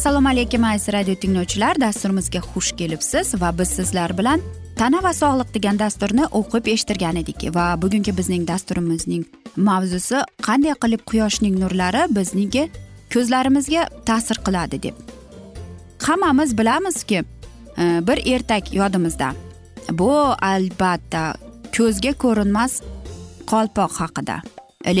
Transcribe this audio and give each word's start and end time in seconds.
assalomu 0.00 0.28
alaykum 0.28 0.64
aziz 0.64 0.88
radio 0.94 1.14
tinglovchilar. 1.14 1.76
Dasturimizga 1.80 2.40
xush 2.40 2.72
kelibsiz 2.76 3.34
va 3.40 3.50
biz 3.58 3.68
sizlar 3.68 4.14
bilan 4.18 4.40
tana 4.76 5.02
va 5.04 5.10
sog'liq 5.12 5.50
degan 5.56 5.78
dasturni 5.78 6.24
o'qib 6.38 6.70
eshittirgan 6.72 7.18
edik. 7.20 7.42
Va 7.56 7.64
bugungi 7.82 8.14
bizning 8.20 8.46
dasturimizning 8.48 9.26
mavzusi 9.56 10.22
qanday 10.46 10.74
qilib 10.84 11.02
quyoshning 11.10 11.58
nurlari 11.62 12.06
bizniki 12.18 12.62
ko'zlarimizga 13.14 13.82
ta'sir 14.08 14.40
qiladi 14.46 14.80
deb. 14.86 14.94
Hammamiz 16.06 16.56
bilamizki 16.58 17.18
e, 17.20 17.84
bir 18.08 18.18
ertak 18.34 18.72
yodimizda 18.74 19.28
bu 20.00 20.10
albatta 20.52 21.22
ko'zga 21.76 22.12
ko'rinmas 22.24 22.80
qolpoq 23.52 23.92
haqida. 24.00 24.40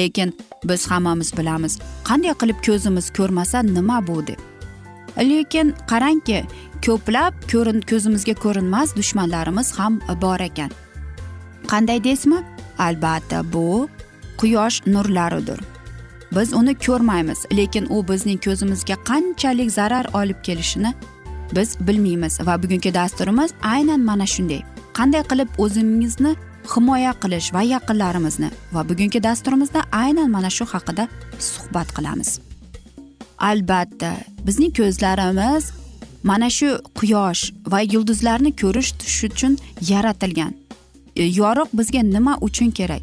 Lekin 0.00 0.36
biz 0.64 0.86
hammamiz 0.90 1.32
bilamiz 1.38 1.80
qanday 2.08 2.34
qilib 2.40 2.58
ko'zimiz 2.66 3.12
ko'rmasa 3.18 3.66
nima 3.72 4.06
bu 4.06 4.20
deb. 4.26 4.49
Lekin 5.18 5.74
qarangki 5.90 6.44
ko'plab 6.86 7.34
ko'rin 7.52 7.80
ko'zimizga 7.90 8.34
ko'rinmas 8.34 8.96
dushmanlarimiz 8.96 9.78
ham 9.78 10.00
bor 10.22 10.40
ekan. 10.40 10.70
Qanday 11.70 12.04
deysizmi 12.04 12.40
albatta 12.78 13.52
bu 13.52 13.88
quyosh 14.40 14.86
nurlaridir 14.86 15.60
biz 16.36 16.52
uni 16.52 16.74
ko'rmaymiz 16.74 17.38
lekin 17.52 17.86
u 17.90 18.08
bizning 18.08 18.40
ko'zimizga 18.44 18.96
qanchalik 19.10 19.70
zarar 19.70 20.06
olib 20.14 20.42
kelishini 20.42 20.94
biz 21.54 21.76
bilmaymiz 21.80 22.40
va 22.46 22.62
bugungi 22.62 22.94
dasturimiz 22.94 23.50
aynan 23.62 24.00
mana 24.00 24.26
shunday. 24.26 24.62
Qanday 24.98 25.22
qilib 25.30 25.48
o'zingizni 25.58 26.36
himoya 26.74 27.12
qilish 27.22 27.48
va 27.54 27.62
yaqinlarimizni 27.62 28.50
va 28.72 28.88
bugungi 28.88 29.22
dasturimizda 29.22 29.80
aynan 29.92 30.30
mana 30.30 30.50
shu 30.50 30.64
haqida 30.64 31.08
suhbat 31.38 31.88
qilamiz. 31.96 32.49
Albatta. 33.40 34.16
Bizning 34.46 34.76
ko'zlarimiz 34.76 35.72
mana 36.22 36.50
shu 36.50 36.78
quyosh 36.94 37.42
va 37.72 37.80
yulduzlarni 37.80 38.56
ko'rish 38.56 38.90
uchun 39.28 39.58
yaratilgan. 39.88 40.52
E, 41.16 41.24
yorug' 41.24 41.72
bizga 41.72 42.02
nima 42.02 42.38
uchun 42.40 42.70
kerak? 42.70 43.02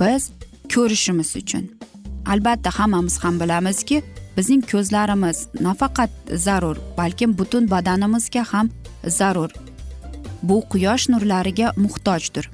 Biz 0.00 0.30
ko'rishimiz 0.74 1.36
uchun. 1.36 1.64
Albatta 2.26 2.70
hammamiz 2.78 3.18
ham 3.24 3.40
bilamizki 3.40 4.02
bizning 4.36 4.62
ko'zlarimiz 4.70 5.46
nafaqat 5.60 6.10
zarur 6.34 6.76
balkim 6.98 7.38
butun 7.38 7.70
badanimizga 7.70 8.44
ham 8.52 8.70
zarur. 9.06 9.50
Bu 10.42 10.56
quyosh 10.72 11.08
nurlariga 11.08 11.72
muhtojdir. 11.76 12.50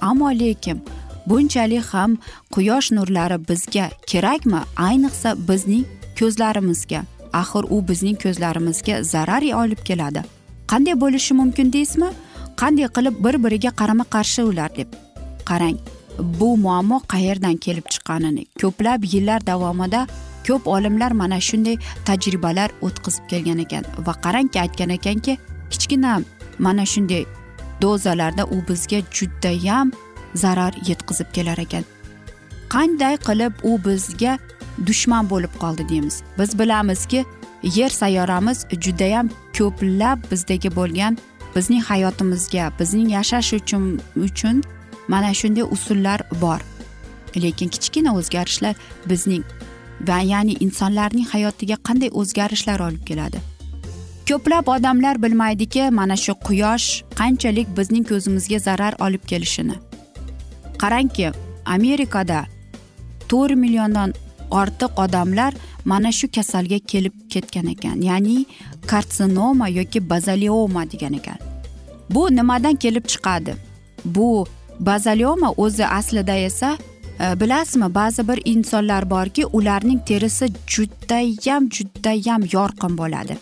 Ammo 0.00 0.30
lekin 0.30 0.78
bunchalik 1.26 1.84
ham 1.84 2.18
quyosh 2.50 2.92
nurlari 2.92 3.48
bizga 3.48 3.90
kerakmi? 4.06 4.60
Ayniqsa 4.76 5.30
bizning 5.48 5.86
ko'zlarimizga 6.20 7.02
axir 7.32 7.64
u 7.74 7.88
bizning 7.88 8.18
ko'zlarimizga 8.24 9.02
zarar 9.02 9.42
olib 9.62 9.80
keladi. 9.88 10.22
Qanday 10.70 11.00
bo'lishi 11.00 11.34
mumkin 11.34 11.72
deysizmi? 11.72 12.10
Qanday 12.60 12.88
qilib 12.96 13.24
bir 13.24 13.34
biriga 13.44 13.70
qarama 13.80 14.04
qarshi 14.14 14.42
ular 14.50 14.70
deb. 14.76 14.88
Qarang 15.50 15.76
bu 16.18 16.56
muammo 16.56 16.98
qayerdan 17.12 17.56
kelib 17.56 17.86
chiqqanini 17.92 18.44
ko'plab 18.62 19.04
yillar 19.12 19.46
davomida 19.46 20.06
ko'p 20.48 20.66
olimlar 20.66 21.12
mana 21.20 21.40
shunday 21.48 21.76
tajribalar 22.08 22.70
o'tkazib 22.86 23.24
kelgan 23.30 23.58
ekan 23.64 23.84
va 24.06 24.14
qarangki 24.24 24.60
aytgan 24.64 24.90
ekanki 24.98 25.38
kichkina 25.70 26.12
mana 26.58 26.84
shunday 26.92 27.24
dozalarda 27.82 28.44
u 28.44 28.58
bizga 28.68 29.00
judayam 29.16 29.92
zarar 30.34 30.74
yetkazib 30.88 31.28
kelar 31.36 31.58
ekan. 31.66 31.84
Qanday 32.74 33.14
qilib 33.28 33.52
u 33.70 33.72
bizga 33.84 34.38
dushman 34.86 35.30
bo'lib 35.30 35.52
qoldi 35.60 35.88
deymiz. 35.88 36.22
Biz 36.38 36.58
bilamizki 36.58 37.24
yer 37.62 37.88
sayyoramiz 37.88 38.66
judayam 38.80 39.28
ko'plab 39.58 40.18
bizdagi 40.30 40.76
bo'lgan 40.76 41.18
bizning 41.56 41.82
hayotimizga 41.82 42.72
bizning 42.80 43.10
yashash 43.10 43.52
uchun 43.52 44.00
uchun 44.16 44.62
mana 45.08 45.34
shunday 45.34 45.62
usullar 45.62 46.20
bor. 46.40 46.60
Lekin 47.36 47.68
kichkina 47.68 48.14
o'zgarishlar 48.18 48.74
bizning 49.06 49.44
va 50.08 50.18
ya'ni 50.20 50.54
insonlarning 50.64 51.26
hayotiga 51.26 51.76
qanday 51.88 52.10
o'zgarishlar 52.12 52.80
olib 52.80 53.04
keladi? 53.06 53.38
Ko'plab 54.28 54.66
odamlar 54.68 55.22
bilmaydiki 55.22 55.90
mana 55.90 56.16
shu 56.16 56.32
quyosh 56.46 56.86
qanchalik 57.20 57.68
bizning 57.78 58.04
ko'zimizga 58.10 58.58
zarar 58.58 58.94
olib 59.00 59.22
kelishini. 59.30 59.76
Qarangki 60.82 61.32
amerikada 61.66 62.40
to'rt 63.28 63.56
milliondan 63.62 64.14
ortiq 64.50 64.98
odamlar 65.04 65.54
mana 65.84 66.12
shu 66.12 66.30
kasalga 66.32 66.78
kelib 66.78 67.14
ketgan 67.30 67.66
ekan 67.66 68.02
ya'ni 68.02 68.46
karsinoma 68.86 69.68
yoki 69.68 70.10
bazalioma 70.10 70.90
degan 70.90 71.12
ekan. 71.12 71.38
Bu 72.10 72.36
nimadan 72.36 72.74
kelib 72.74 73.04
chiqadi? 73.04 73.54
Bu 74.04 74.46
bazalioma 74.80 75.52
o'zi 75.56 75.86
aslida 75.86 76.34
esa 76.34 76.78
e, 77.20 77.40
bilasizmi 77.40 77.94
ba'zi 77.94 78.28
bir 78.28 78.42
insonlar 78.44 79.10
borki 79.10 79.46
ularning 79.46 80.00
terisi 80.06 80.48
judayam 80.66 81.70
judayam 81.70 82.42
yorqin 82.52 82.98
bo'ladi 82.98 83.36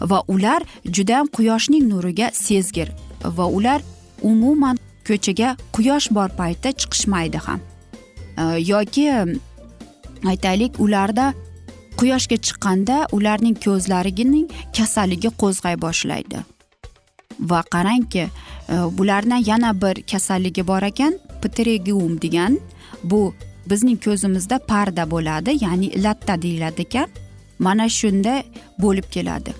va 0.00 0.22
ular 0.28 0.62
judayam 0.84 1.26
quyoshning 1.26 1.84
nuriga 1.90 2.30
sezgir 2.32 2.88
va 3.24 3.46
ular 3.46 3.80
umuman 4.22 4.78
ko'chaga 5.08 5.56
quyosh 5.72 6.10
bor 6.10 6.28
paytda 6.28 6.72
chiqishmaydi 6.72 7.38
ham. 7.46 7.60
E, 8.38 8.42
yoki 8.72 9.04
aytaylik 10.24 10.80
ularda 10.80 11.34
quyoshga 11.98 12.36
chiqqanda 12.46 12.96
ularning 13.12 13.56
ko'zlarining 13.64 14.46
kasalligi 14.76 15.30
qo'zg'ay 15.42 15.76
boshlaydi. 15.84 16.38
Va 17.50 17.62
qarangki 17.74 18.24
e, 18.24 18.30
bularni 18.98 19.38
yana 19.50 19.72
bir 19.82 20.02
kasalligi 20.12 20.66
bor 20.66 20.82
ekan 20.82 21.18
ptregium 21.42 22.20
degan. 22.22 22.58
Bu 23.04 23.34
bizning 23.70 23.98
ko'zimizda 24.04 24.58
parda 24.58 25.10
bo'ladi 25.10 25.58
ya'ni 25.64 26.02
latta 26.02 26.42
deyiladi 26.42 26.82
ekan. 26.82 27.08
Mana 27.58 27.88
shunda 27.88 28.42
bo'lib 28.78 29.10
keladi. 29.10 29.52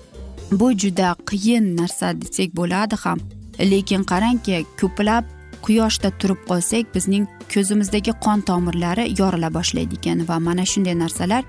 Bu 0.51 0.71
juda 0.81 1.15
qiyin 1.29 1.75
narsa 1.77 2.21
desak 2.21 2.55
bo'ladi 2.55 2.95
ham. 3.03 3.19
Lekin 3.59 4.03
qarangki 4.03 4.65
ko'plab 4.79 5.23
quyoshda 5.65 6.09
turib 6.19 6.41
qolsak 6.49 6.95
bizning 6.95 7.27
ko'zimizdagi 7.53 8.13
qon 8.25 8.41
tomirlari 8.49 9.05
yorila 9.19 9.49
boshlaydi 9.57 9.95
ekan 9.99 10.27
va 10.29 10.39
mana 10.47 10.65
shunday 10.71 10.95
narsalar 11.03 11.43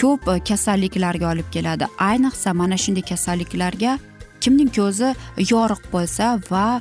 ko'p 0.00 0.28
e, 0.28 0.40
kasalliklarga 0.48 1.30
olib 1.32 1.48
keladi. 1.52 1.86
Ayniqsa 1.98 2.54
mana 2.54 2.76
shunday 2.84 3.04
kasalliklarga 3.12 3.98
kimning 4.40 4.70
ko'zi 4.78 5.14
yoriq 5.52 5.82
bo'lsa 5.92 6.26
va 6.50 6.80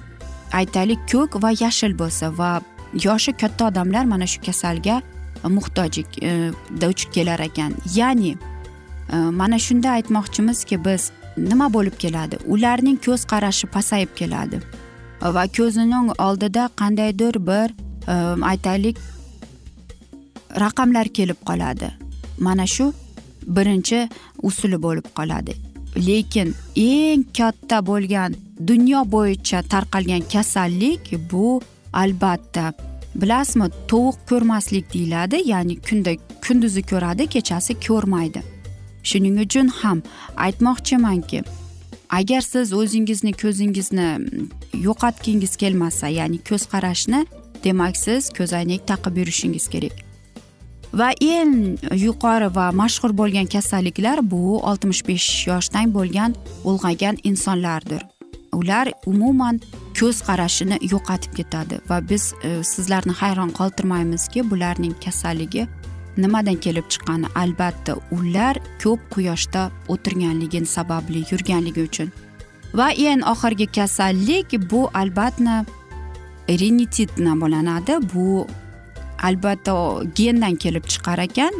aytaylik 0.60 1.02
ko'k 1.12 1.42
va 1.44 1.52
yashil 1.64 1.94
bo'lsa 2.02 2.31
va 2.40 2.52
yoshi 3.06 3.34
katta 3.42 3.68
odamlar 3.69 4.06
mana 4.06 4.28
shu 4.28 4.42
kasalga 4.48 5.02
muhtoj 5.58 6.00
e, 6.00 6.04
e 6.30 6.52
duch 6.81 7.06
kelar 7.16 7.40
ekan. 7.50 7.72
Ya'ni 7.96 8.34
e, 9.14 9.16
mana 9.42 9.60
shunda 9.60 9.90
aytmoqchimizki 9.98 10.86
biz 10.86 11.12
nima 11.38 11.74
bo'lib 11.74 11.96
keladi? 12.04 12.38
Ularning 12.46 12.98
ko'z 13.06 13.25
qarashi 13.31 13.68
pasayib 13.75 14.12
keladi. 14.16 14.62
Va 15.22 15.48
ko'zining 15.58 16.12
oldida 16.19 16.69
qandaydir 16.75 17.36
bir 17.48 17.74
ehm, 18.08 18.44
aytaylik 18.44 18.98
raqamlar 20.60 21.08
kelib 21.08 21.40
qoladi. 21.50 21.90
Mana 22.40 22.68
shu 22.68 22.94
birinchi 23.48 24.10
usuli 24.44 24.78
bo'lib 24.86 25.08
qoladi. 25.18 25.54
Lekin 26.08 26.54
eng 26.75 27.24
katta 27.38 27.86
bo'lgan 27.86 28.36
dunyo 28.68 29.02
bo'yicha 29.16 29.62
tarqalgan 29.72 30.24
kasallik 30.34 31.04
bu 31.31 31.62
albatta 31.94 32.74
bilasizmi 33.22 33.68
tovuq 33.88 34.18
ko'rmaslik 34.30 34.94
deyiladi 34.94 35.38
ya'ni 35.52 35.75
kunda 35.88 36.12
kunduzi 36.48 36.81
ko'radi 36.92 37.28
kechasi 37.34 37.74
ko'rmaydi. 37.88 38.42
Shuning 39.10 39.38
uchun 39.46 39.68
ham 39.80 40.00
aytmoqchimanki 40.46 41.40
agar 42.09 42.42
siz 42.42 42.74
o'zingizni 42.74 43.33
ko'zingizni 43.33 44.09
mm, 44.18 44.50
yo'qotgingiz 44.74 45.56
kelmasa 45.56 46.07
ya'ni 46.07 46.39
ko'z 46.50 46.68
qarashni 46.74 47.25
demak 47.63 47.98
siz 47.98 48.30
ko'zoynak 48.38 48.88
taqib 48.88 49.18
yurishingiz 49.18 49.68
kerak. 49.74 49.95
Va 50.94 51.12
eng 51.21 51.77
yuqori 52.06 52.48
va 52.56 52.71
mashhur 52.71 53.12
bo'lgan 53.18 53.45
kasalliklar 53.45 54.21
bu 54.31 54.59
oltmish 54.69 55.04
besh 55.07 55.48
yoshdan 55.48 55.94
bo'lgan 55.94 56.36
ulg'aygan 56.63 57.18
insonlardir. 57.24 58.01
Ular 58.54 58.88
umuman 59.06 59.59
ko'z 60.00 60.21
qarashini 60.27 60.77
yo'qotib 60.94 61.33
ketadi 61.39 61.80
va 61.89 61.98
biz 62.09 62.33
e, 62.44 62.63
sizlarni 62.63 63.13
hayron 63.21 63.51
qoldirmaymizki 63.59 64.50
bularning 64.51 64.95
kasalligi 65.06 65.68
nimadan 66.18 66.58
kelib 66.66 66.86
chiqqani 66.94 67.28
albatta 67.36 67.96
ular 68.12 68.56
ko'p 68.84 69.00
quyoshda 69.14 69.72
o'tirganligi 69.94 70.66
sababli 70.66 71.24
yurganligi 71.31 71.81
uchun. 71.90 72.10
Va 72.74 72.88
eng 72.92 73.22
oxirgi 73.34 73.68
kasallik 73.78 74.50
bu 74.72 74.90
albatta 74.94 75.66
rinitit 76.50 77.12
bo'lanadi. 77.18 77.94
Bu 78.14 78.48
albatta 79.24 80.04
gendan 80.16 80.56
kelib 80.56 80.86
chiqar 80.92 81.19
ekan. 81.19 81.54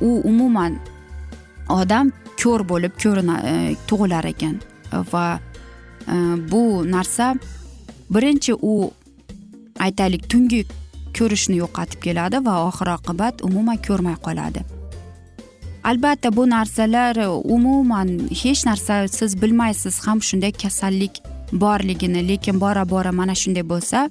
U 0.00 0.20
umuman 0.30 0.78
odam 1.68 2.12
ko'r 2.42 2.62
bo'lib 2.68 2.94
ko'rina 3.02 3.36
e, 3.50 3.76
tug'ilar 3.86 4.24
ekan. 4.24 4.60
Va 5.12 5.40
e, 6.06 6.14
bu 6.50 6.62
narsa 6.90 7.34
birinchi 8.10 8.54
u 8.54 8.92
aytaylik 9.78 10.28
tungi 10.30 10.64
ko'rishni 11.18 11.56
yo'qotib 11.62 12.00
keladi 12.06 12.44
va 12.46 12.54
oxir 12.68 12.88
oqibat 12.98 13.34
umuman 13.48 13.78
ko'rmay 13.88 14.16
qoladi. 14.26 14.60
Albatta 15.90 16.36
bu 16.36 16.50
narsalar 16.50 17.16
umuman 17.56 18.08
hech 18.42 18.66
narsa 18.66 19.08
siz 19.08 19.42
bilmaysiz 19.42 20.06
ham 20.06 20.22
shunday 20.28 20.52
kasallik 20.52 21.22
borligini 21.52 22.28
lekin 22.28 22.60
bora 22.60 22.90
bora 22.90 23.12
mana 23.12 23.34
shunday 23.34 23.68
bo'lsa 23.72 24.10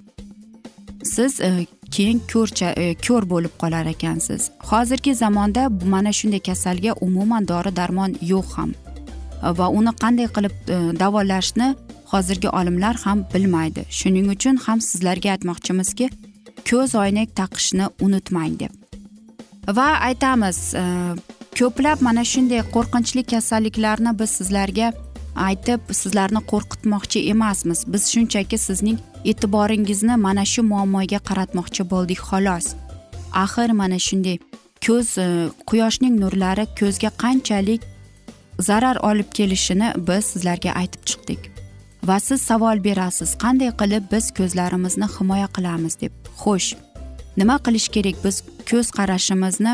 siz 1.04 1.42
e, 1.42 1.68
keyin 1.92 2.22
ko'rcha 2.34 2.72
e, 2.72 2.96
ko'r 3.08 3.30
bo'lib 3.30 3.54
qolar 3.62 3.86
ekansiz. 3.86 4.52
Hozirgi 4.72 5.16
zamonda 5.16 5.70
mana 5.70 6.12
shunday 6.14 6.40
kasalga 6.40 6.94
umuman 7.02 7.48
dori 7.48 7.76
darmon 7.76 8.16
yo'q 8.22 8.48
ham. 8.58 8.72
Va 9.60 9.68
uni 9.80 9.94
qanday 10.04 10.28
qilib 10.36 10.56
e, 10.76 10.78
davolashni 11.00 11.76
hozirgi 12.12 12.50
olimlar 12.50 12.96
ham 13.06 13.26
bilmaydi. 13.34 13.86
Shuning 13.90 14.28
uchun 14.36 14.58
ham 14.66 14.82
sizlarga 14.82 15.30
aytmoqchimizki 15.36 16.10
ko'z 16.70 16.96
oynak 16.96 17.36
taqishni 17.36 17.90
unutmang 18.02 18.60
deb. 18.60 18.72
Va 19.68 19.90
aytamiz 20.10 20.60
e, 20.76 20.84
ko'plab 21.60 22.02
mana 22.02 22.24
shunday 22.24 22.62
qo'rqinchli 22.76 23.24
kasalliklarni 23.32 24.20
biz 24.20 24.30
sizlarga 24.40 24.92
aytib 25.48 25.92
sizlarni 26.02 26.42
qo'rqitmoqchi 26.52 27.20
emasmiz. 27.34 27.84
Biz 27.94 28.04
shunchaki 28.14 28.58
sizning 28.58 28.98
e'tiboringizni 29.26 30.16
mana 30.28 30.46
shu 30.46 30.64
muammoga 30.64 31.20
qaratmoqchi 31.30 31.90
bo'ldik 31.92 32.22
xolos. 32.30 32.68
Axir 33.44 33.70
mana 33.82 34.00
shunday 34.08 34.38
ko'z 34.86 35.18
e, 35.18 35.28
quyoshning 35.70 36.16
nurlari 36.24 36.66
ko'zga 36.80 37.12
qanchalik 37.24 37.82
zarar 38.60 38.98
olib 39.10 39.30
kelishini 39.38 39.94
biz 40.08 40.26
sizlarga 40.34 40.72
aytib 40.82 41.04
chiqdik. 41.10 41.57
Va 42.04 42.20
siz 42.20 42.42
savol 42.42 42.84
berasiz 42.84 43.36
qanday 43.44 43.72
qilib 43.82 44.04
biz 44.12 44.32
ko'zlarimizni 44.38 45.08
himoya 45.16 45.48
qilamiz 45.56 46.00
deb. 46.02 46.14
Xo'sh 46.42 46.76
nima 47.38 47.58
qilish 47.66 47.88
kerak 47.96 48.18
biz 48.26 48.44
ko'z 48.70 48.92
qarashimizni 48.98 49.74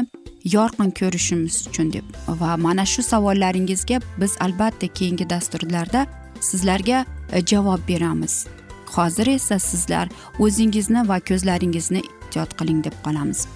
yorqin 0.56 0.92
ko'rishimiz 1.00 1.68
uchun 1.70 1.94
deb. 1.94 2.06
Va 2.28 2.58
mana 2.58 2.86
shu 2.86 3.04
savollaringizga 3.04 4.00
biz 4.22 4.38
albatta 4.46 4.88
keyingi 4.88 5.30
dasturlarda 5.30 6.06
sizlarga 6.40 7.06
e, 7.32 7.46
javob 7.46 7.82
beramiz. 7.88 8.48
Hozir 8.96 9.28
esa 9.28 9.60
sizlar 9.60 10.08
o'zingizni 10.40 11.08
va 11.10 11.20
ko'zlaringizni 11.30 12.02
ehtiyot 12.34 12.58
qiling 12.60 12.84
deb 12.84 12.96
qolamiz. 13.06 13.48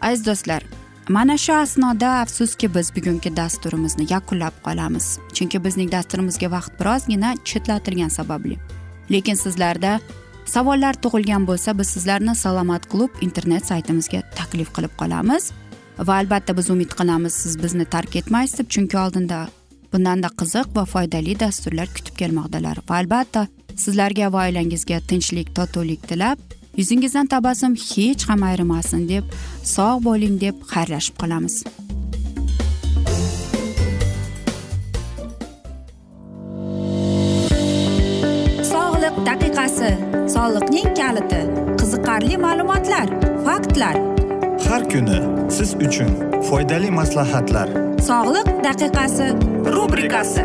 Aziz 0.00 0.26
do'stlar 0.26 0.65
mana 1.08 1.38
shu 1.38 1.52
asnoda 1.52 2.08
afsuski 2.20 2.74
biz 2.74 2.96
bugungi 2.96 3.36
dasturimizni 3.36 4.06
yakunlab 4.10 4.52
qolamiz. 4.64 5.18
Chunki 5.32 5.64
bizning 5.64 5.92
dasturimizga 5.92 6.50
vaqt 6.50 6.80
birozgina 6.80 7.34
chetlatilgani 7.44 8.10
sababli. 8.10 8.56
Lekin 9.10 9.34
sizlarda 9.34 10.00
savollar 10.44 10.94
tug'ilgan 10.94 11.46
bo'lsa 11.46 11.78
biz 11.78 11.86
sizlarni 11.86 12.34
salomat 12.34 12.88
klub 12.90 13.10
internet 13.20 13.66
saytimizga 13.66 14.22
taklif 14.38 14.72
qilib 14.76 14.94
qolamiz. 15.00 15.52
Va 15.98 16.14
albatta 16.14 16.56
biz 16.56 16.70
umid 16.70 16.90
qilamiz 16.98 17.32
siz 17.32 17.62
bizni 17.62 17.84
tark 17.84 18.16
etmaysiz 18.16 18.58
deb 18.58 18.68
chunki 18.70 18.98
oldinda 18.98 19.46
bundanda 19.92 20.28
qiziq 20.40 20.76
va 20.76 20.84
foydali 20.84 21.38
dasturlar 21.40 21.88
kutib 21.96 22.16
kelmoqdalar. 22.20 22.82
Va 22.90 22.98
albatta 23.00 23.46
sizlarga 23.76 24.32
va 24.32 24.48
oilangizga 24.48 25.00
tinchlik 25.00 25.54
totuvlik 25.54 26.08
tilab 26.08 26.38
yuzingizdan 26.76 27.26
tabassum 27.26 27.74
hech 27.88 28.28
ham 28.28 28.42
ayrimasin 28.48 29.08
deb 29.08 29.24
sog' 29.74 30.02
bo'ling 30.06 30.36
deb 30.44 30.56
xayrlashib 30.72 31.16
qolamiz. 31.22 31.54
Sog'liq 38.72 39.16
daqiqasi 39.28 39.90
soliqning 40.34 40.88
kaliti 41.00 41.42
qiziqarli 41.80 42.36
ma'lumotlar 42.46 43.08
faktlar. 43.46 43.96
Har 44.68 44.82
kuni 44.92 45.18
siz 45.56 45.70
uchun 45.86 46.10
foydali 46.48 46.90
maslahatlar. 47.00 47.68
Sog'liq 48.08 48.48
daqiqasi 48.68 49.26
rubrikasi 49.74 50.44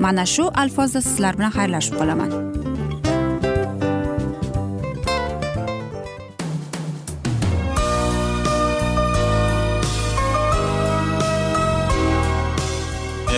Mana 0.00 0.26
shu 0.26 0.50
alfozda 0.62 1.00
sizlar 1.00 1.38
bilan 1.38 1.52
xayrlashib 1.58 1.94
qolaman. 2.00 2.30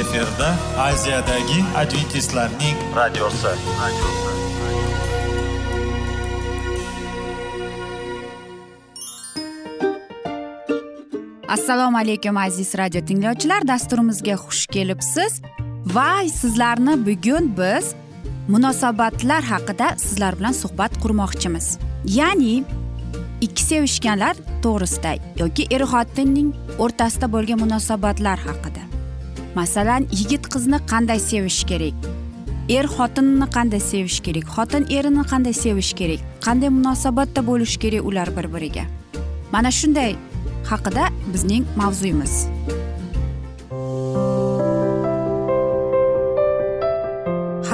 Efirda 0.00 0.50
aziyadagi 0.78 1.58
adventistlarning 1.76 2.76
radiosi. 2.96 3.52
Assalomu 11.48 11.98
alaykum 11.98 12.36
aziz 12.36 12.74
radio 12.78 13.00
tinglovchilar. 13.04 13.68
Dasturimizga 13.68 14.32
xush 14.32 14.66
kelibsiz 14.66 15.40
va 15.86 16.28
sizlarni 16.28 17.06
bugun 17.06 17.52
biz 17.58 17.94
munosabatlar 18.48 19.42
haqida 19.42 19.88
sizlar 19.98 20.38
bilan 20.38 20.52
suhbat 20.52 20.92
qurmoqchimiz. 21.02 21.78
Ya'ni 22.18 22.64
ikki 23.40 23.62
sevishganlar 23.62 24.36
to'g'risida 24.64 25.12
yoki 25.42 25.66
er 25.70 25.82
xotinning 25.92 26.50
o'rtasida 26.78 27.26
bo'lgan 27.34 27.58
munosabatlar 27.64 28.38
haqida. 28.48 28.82
Masalan 29.54 30.02
yigit 30.18 30.44
qizni 30.52 30.78
qanday 30.92 31.20
sevish 31.30 31.62
kerak? 31.70 31.94
Er 32.68 32.86
xotinni 32.96 33.46
qanday 33.56 33.82
sevish 33.92 34.20
kerak? 34.26 34.46
Xotin 34.56 34.82
erini 34.96 35.24
qanday 35.32 35.54
sevish 35.64 35.92
kerak? 35.98 36.20
Qanday 36.46 36.70
munosabatda 36.78 37.40
bo'lishi 37.50 37.78
kerak 37.82 38.02
ular 38.08 38.28
bir 38.36 38.46
biriga 38.54 38.84
mana 39.52 39.70
shunday 39.70 40.12
haqida 40.70 41.04
bizning 41.32 41.64
mavzuyimiz. 41.76 42.34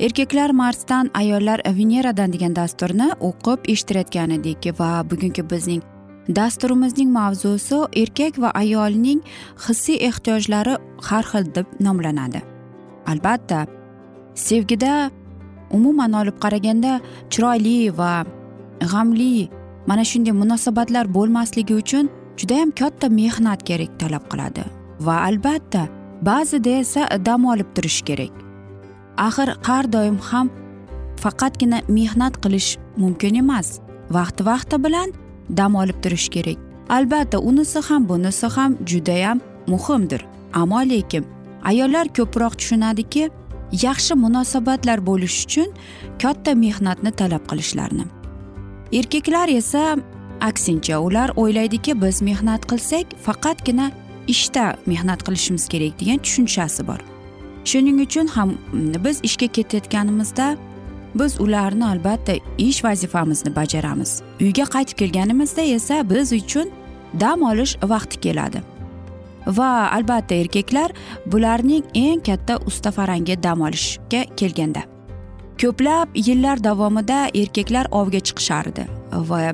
erkaklar 0.00 0.50
marsdan 0.50 1.10
ayollar 1.14 1.60
veneradan 1.64 2.32
degan 2.32 2.56
dasturni 2.56 3.08
o'qib 3.20 3.68
eshittirayotgan 3.72 4.30
edik 4.38 4.66
va 4.78 5.04
bugungi 5.10 5.42
bizning 5.50 5.82
dasturimizning 6.28 7.10
mavzusi 7.12 7.78
erkak 8.02 8.38
va 8.42 8.50
ayolning 8.62 9.20
hissiy 9.66 9.98
ehtiyojlari 10.08 10.74
har 11.08 11.24
xil 11.30 11.54
deb 11.54 11.66
nomlanadi. 11.80 12.42
Albatta 13.06 13.66
sevgida 14.34 15.10
umuman 15.70 16.12
olib 16.12 16.36
qaraganda 16.44 17.00
chiroyli 17.30 17.96
va 17.98 18.24
g'amli 18.80 19.48
mana 19.86 20.04
shunday 20.04 20.34
munosabatlar 20.42 21.06
bo'lmasligi 21.16 21.74
uchun 21.82 22.08
judayam 22.36 22.70
katta 22.80 23.08
mehnat 23.08 23.62
kerak 23.68 23.92
talab 24.00 24.24
qiladi. 24.32 24.64
Va 25.00 25.16
albatta 25.28 25.88
ba'zida 26.22 26.80
esa 26.82 27.02
dam 27.26 27.44
olib 27.44 27.68
turish 27.74 28.02
kerak. 28.02 28.43
Axir 29.16 29.56
har 29.62 29.92
doim 29.92 30.18
ham 30.18 30.50
faqatgina 31.22 31.80
mehnat 31.88 32.34
qilish 32.42 32.78
mumkin 32.96 33.34
emas. 33.34 33.80
Vaqti 34.10 34.46
vaqti 34.50 34.76
bilan 34.84 35.12
dam 35.48 35.74
olib 35.74 35.98
turish 36.02 36.28
kerak. 36.28 36.58
Albatta 36.88 37.38
unisi 37.38 37.80
ham 37.88 38.08
bunisi 38.08 38.46
ham 38.46 38.76
judayam 38.86 39.40
muhimdir. 39.66 40.26
Ammo 40.52 40.80
lekin 40.80 41.24
ayollar 41.64 42.06
ko'proq 42.16 42.54
tushunadiki 42.60 43.30
yaxshi 43.86 44.14
munosabatlar 44.24 44.98
bo'lishi 45.06 45.46
uchun 45.46 45.68
katta 46.22 46.52
mehnatni 46.64 47.10
talab 47.20 47.42
qilishlarini. 47.50 48.06
Erkaklar 48.92 49.48
esa 49.48 49.96
aksincha 50.40 50.98
ular 51.06 51.30
o'ylaydiki 51.36 51.92
biz 52.02 52.22
mehnat 52.22 52.62
qilsak 52.70 53.06
faqatgina 53.26 53.90
ishda 54.34 54.76
mehnat 54.86 55.20
qilishimiz 55.26 55.64
kerak 55.72 56.00
degan 56.00 56.18
tushunchasi 56.24 56.86
bor. 56.86 57.00
Shuning 57.64 58.00
uchun 58.06 58.26
ham 58.26 58.50
mm, 58.72 59.04
biz 59.04 59.20
ishga 59.22 59.46
ketayotganimizda 59.46 60.56
biz 61.14 61.40
ularni 61.40 61.86
albatta 61.86 62.34
ish 62.58 62.84
vazifamizni 62.84 63.56
bajaramiz. 63.56 64.22
Uyga 64.40 64.64
qaytib 64.64 64.96
kelganimizda 64.98 65.62
esa 65.62 66.10
biz 66.10 66.32
uchun 66.32 66.70
dam 67.20 67.42
olish 67.42 67.76
vaqti 67.82 68.20
keladi. 68.20 68.62
Va 69.46 69.90
albatta 69.92 70.34
erkaklar 70.34 70.92
bularning 71.26 71.84
eng 71.94 72.20
katta 72.20 72.58
ustafarangi 72.66 73.42
dam 73.42 73.60
olishga 73.60 74.24
kelganda. 74.36 74.82
Ko'plab 75.60 76.08
yillar 76.14 76.64
davomida 76.64 77.28
erkaklar 77.34 77.86
ovga 77.90 78.18
chiqishardi 78.18 78.86
va 79.12 79.52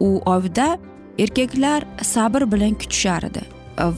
u 0.00 0.20
ovda 0.26 0.78
erkaklar 1.18 1.84
sabr 2.02 2.52
bilan 2.52 2.74
kutishardi 2.74 3.42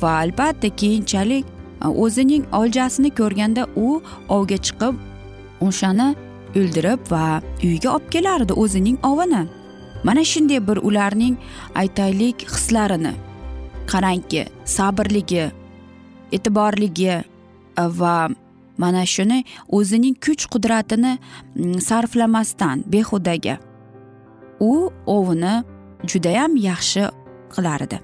va 0.02 0.12
albatta 0.22 0.68
keyinchalik 0.68 1.55
Э, 1.84 1.88
o'zining 1.88 2.44
oljasini 2.52 3.10
ko'rganda 3.10 3.66
u 3.76 4.00
ovga 4.28 4.58
chiqib 4.66 4.94
o'shani 5.66 6.08
o'ldirib 6.56 7.10
va 7.12 7.24
uyga 7.64 7.90
olib 7.96 8.08
kelardi 8.14 8.52
o'zining 8.62 8.98
ovini. 9.10 9.42
Mana 10.04 10.24
shunday 10.24 10.60
bir 10.68 10.78
ularning 10.88 11.36
aytaylik 11.74 12.46
hislarini 12.54 13.12
qarangki 13.92 14.42
sabrligi 14.64 15.44
e'tiborligi 16.32 17.12
e, 17.12 17.84
va 18.00 18.28
mana 18.78 19.04
shuni 19.14 19.44
o'zining 19.78 20.16
kuch 20.26 20.44
qudratini 20.52 21.12
mm, 21.18 21.80
sarflamasdan 21.88 22.84
behudaga 22.92 23.56
u 24.60 24.72
ovini 25.16 25.54
judayam 26.10 26.56
yaxshi 26.68 27.04
qilar 27.54 27.80
edi 27.86 27.98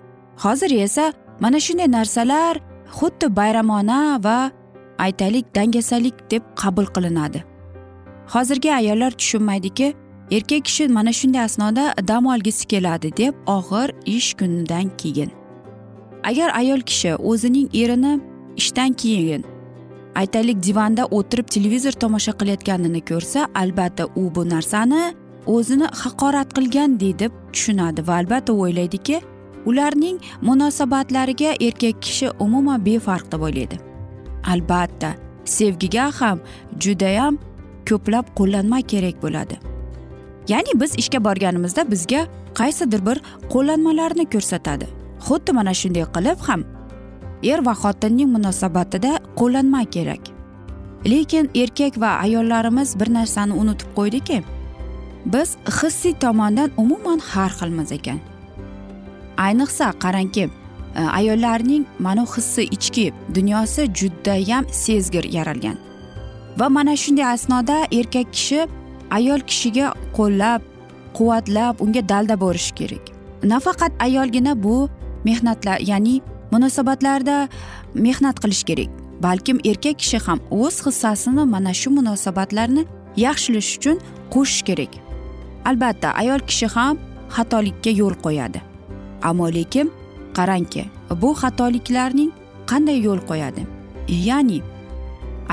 hozir 0.44 0.70
esa 0.86 1.12
mana 1.40 1.60
shunday 1.66 1.88
narsalar 1.98 2.54
xuddi 2.98 3.36
bayramona 3.36 3.98
va 4.24 4.50
aytaylik 4.98 5.46
dangasalik 5.54 6.14
deb 6.30 6.42
qabul 6.56 6.86
qilinadi. 6.94 7.44
Hozirgi 8.32 8.74
ayollar 8.74 9.10
tushunmaydiki 9.10 9.94
erkak 10.30 10.64
kishi 10.64 10.88
mana 10.88 11.12
shunday 11.12 11.42
asnoda 11.48 11.94
dam 12.08 12.26
olgisi 12.26 12.66
keladi 12.72 13.16
deb 13.16 13.34
og'ir 13.46 13.88
ish 14.06 14.34
kunidan 14.34 14.86
keyin. 15.00 15.30
Agar 16.24 16.48
ayol 16.60 16.80
kishi 16.80 17.14
o'zining 17.14 17.68
erini 17.74 18.20
ishdan 18.56 18.92
keyin 18.92 19.44
aytaylik 20.14 20.62
divanda 20.62 21.06
o'tirib 21.06 21.48
televizor 21.48 21.92
tomosha 21.92 22.32
qilayotganini 22.32 23.00
ko'rsa 23.10 23.48
albatta 23.54 24.06
u 24.16 24.34
bu 24.34 24.48
narsani 24.48 25.02
o'zini 25.46 25.86
haqorat 26.02 26.54
qilgan 26.56 27.00
deb 27.00 27.32
tushunadi 27.52 28.06
va 28.08 28.14
albatta 28.20 28.52
o'ylaydiki 28.52 29.20
ularning 29.66 30.20
munosabatlariga 30.42 31.54
erkak 31.60 32.02
kishi 32.02 32.30
umuman 32.40 32.84
befarq 32.86 33.32
deb 33.32 33.42
o'ylaydi. 33.48 33.76
Albatta 34.52 35.14
sevgiga 35.44 36.10
ham 36.20 36.40
judayam 36.80 37.38
ko'plab 37.88 38.26
qo'llanma 38.38 38.80
kerak 38.92 39.22
bo'ladi. 39.22 39.58
Ya'ni 40.48 40.80
biz 40.80 40.98
ishga 41.02 41.24
borganimizda 41.24 41.90
bizga 41.90 42.26
qaysidir 42.58 43.06
bir 43.06 43.22
qo'llanmalarni 43.52 44.26
ko'rsatadi. 44.34 44.86
Xuddi 45.26 45.52
mana 45.58 45.74
shunday 45.80 46.06
qilib 46.14 46.38
ham 46.48 46.64
er 47.42 47.60
va 47.66 47.74
xotinning 47.82 48.30
munosabatida 48.36 49.12
qo'llanma 49.40 49.84
kerak. 49.94 50.22
Lekin 51.10 51.50
erkak 51.54 52.00
va 52.00 52.10
ayollarimiz 52.24 52.98
bir 53.00 53.08
narsani 53.14 53.52
unutib 53.52 53.88
qo'ydiki 53.98 54.42
biz 55.32 55.56
hissiy 55.78 56.14
tomondan 56.24 56.70
umuman 56.76 57.18
har 57.30 57.50
xilmiz 57.58 57.92
ekan. 57.92 58.31
Ayniqsa 59.36 59.92
qarangki 60.02 60.44
e, 60.96 61.00
ayollarning 61.00 61.84
mana 61.98 62.24
hissi 62.24 62.62
ichki 62.62 63.12
dunyosi 63.34 63.82
judayam 63.94 64.64
sezgir 64.70 65.24
yaralgan. 65.24 65.76
Va 66.58 66.68
mana 66.68 66.96
shunday 66.96 67.24
asnoda 67.24 67.76
erkak 67.92 68.32
kishi 68.32 68.68
ayol 69.10 69.40
kishiga 69.40 69.94
qo'llab 70.16 70.60
quvvatlab 71.16 71.80
unga 71.84 72.08
dalda 72.08 72.40
bo'lishi 72.40 72.74
kerak. 72.74 73.04
Nafaqat 73.42 73.92
ayolgina 73.98 74.62
bu 74.62 74.88
mehnatlar 75.24 75.78
ya'ni 75.80 76.20
munosabatlarda 76.52 77.48
mehnat 77.94 78.36
qilish 78.42 78.64
kerak 78.68 78.90
balkim 79.22 79.58
erkak 79.64 79.98
kishi 79.98 80.18
ham 80.26 80.40
o'z 80.50 80.76
hissasini 80.86 81.44
mana 81.54 81.72
shu 81.80 81.90
munosabatlarni 81.98 82.82
yaxshilash 83.16 83.70
uchun 83.76 83.96
qo'shish 84.34 84.62
kerak. 84.68 84.92
Albatta 85.64 86.08
ayol 86.22 86.40
kishi 86.50 86.66
ham 86.74 86.98
xatolikka 87.36 87.90
yo'l 88.00 88.14
qo'yadi. 88.24 88.71
Ammo 89.30 89.46
lekin 89.58 89.90
qarangki 90.36 90.84
bu 91.22 91.30
xatoliklarning 91.40 92.30
qanday 92.70 92.98
yo'l 93.06 93.20
qo'yadi? 93.30 93.62
Ya'ni 94.28 94.60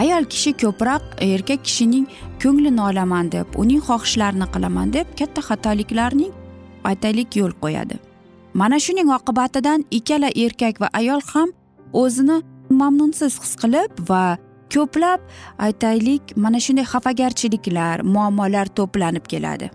ayol 0.02 0.26
kishi 0.34 0.54
ko'proq 0.62 1.04
erkak 1.22 1.64
kishining 1.68 2.06
ko'nglini 2.44 2.82
olaman 2.90 3.32
deb 3.32 3.48
uning 3.62 3.82
xohishlarini 3.88 4.48
qilaman 4.54 4.94
deb 4.94 5.08
katta 5.20 5.42
xatoliklarning 5.50 6.32
aytaylik 6.90 7.36
yo'l 7.42 7.54
qo'yadi. 7.64 7.96
Mana 8.54 8.80
shuning 8.86 9.10
oqibatidan 9.18 9.86
ikkala 9.98 10.30
erkak 10.46 10.82
va 10.82 10.90
ayol 11.00 11.22
ham 11.34 11.50
o'zini 12.04 12.38
mamnunsiz 12.70 13.34
his 13.42 13.54
qilib 13.62 13.92
va 14.10 14.38
ko'plab 14.74 15.20
aytaylik 15.66 16.38
mana 16.44 16.60
shunday 16.66 16.86
xafagarchiliklar 16.94 18.04
muammolar 18.14 18.68
to'planib 18.78 19.26
keladi. 19.32 19.70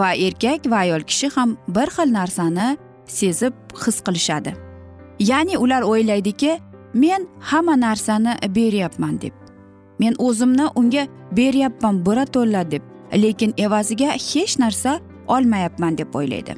Va 0.00 0.10
erkak 0.26 0.70
va 0.70 0.76
ayol 0.86 1.02
kishi 1.10 1.28
ham 1.36 1.56
bir 1.76 1.88
xil 1.96 2.12
narsani 2.18 2.68
sezib 3.06 3.54
his 3.86 4.00
qilishadi. 4.00 4.54
Ya'ni 5.18 5.58
ular 5.58 5.82
o'ylaydiki 5.82 6.58
men 6.94 7.26
hamma 7.40 7.80
narsani 7.80 8.34
beryapman 8.54 9.20
deb. 9.20 9.32
Men 9.98 10.14
o'zimni 10.18 10.66
unga 10.74 11.06
beryapman 11.36 12.06
birato'la 12.06 12.70
deb 12.70 12.82
lekin 13.14 13.54
evaziga 13.56 14.10
hech 14.10 14.58
narsa 14.58 15.00
olmayapman 15.28 15.98
deb 15.98 16.14
o'ylaydi. 16.14 16.54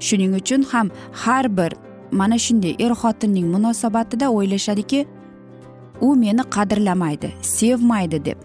Shuning 0.00 0.34
uchun 0.34 0.62
ham 0.62 0.90
har 1.12 1.56
bir 1.56 1.72
mana 2.10 2.38
shunday 2.38 2.74
er 2.78 2.92
xotinning 3.02 3.46
munosabatida 3.54 4.30
o'ylashadiki 4.30 5.06
u 6.00 6.16
meni 6.16 6.42
qadrlamaydi 6.56 7.28
sevmaydi 7.42 8.24
deb. 8.24 8.38